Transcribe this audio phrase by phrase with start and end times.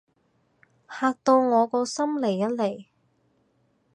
[0.89, 2.87] 嚇到我個心離一離